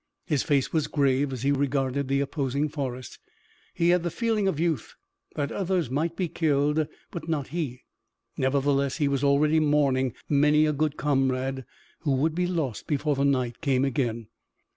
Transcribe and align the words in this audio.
His 0.25 0.41
face 0.41 0.73
was 0.73 0.87
grave 0.87 1.31
as 1.31 1.43
he 1.43 1.51
regarded 1.51 2.07
the 2.07 2.21
opposing 2.21 2.69
forest. 2.69 3.19
He 3.75 3.89
had 3.89 4.01
the 4.01 4.09
feeling 4.09 4.47
of 4.47 4.59
youth 4.59 4.95
that 5.35 5.51
others 5.51 5.91
might 5.91 6.15
be 6.15 6.27
killed, 6.27 6.87
but 7.11 7.29
not 7.29 7.49
he. 7.49 7.83
Nevertheless 8.35 8.97
he 8.97 9.07
was 9.07 9.23
already 9.23 9.59
mourning 9.59 10.15
many 10.27 10.65
a 10.65 10.73
good 10.73 10.97
comrade 10.97 11.65
who 11.99 12.15
would 12.15 12.33
be 12.33 12.47
lost 12.47 12.87
before 12.87 13.13
the 13.15 13.23
night 13.23 13.61
came 13.61 13.85
again. 13.85 14.25